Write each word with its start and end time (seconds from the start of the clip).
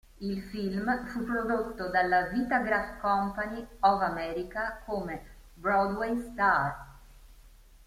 Il 0.19 0.41
film 0.45 1.05
fu 1.05 1.23
prodotto 1.25 1.89
dalla 1.89 2.25
Vitagraph 2.29 2.99
Company 3.01 3.67
of 3.81 4.01
America 4.01 4.81
come 4.83 5.21
Broadway 5.53 6.15
Star. 6.33 6.95